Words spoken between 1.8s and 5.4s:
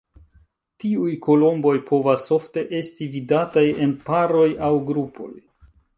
povas ofte esti vidataj en paroj aŭ grupoj.